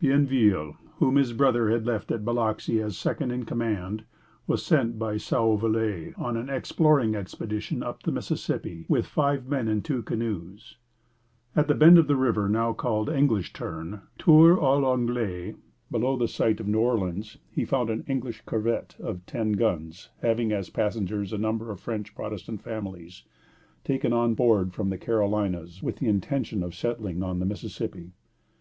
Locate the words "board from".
24.34-24.90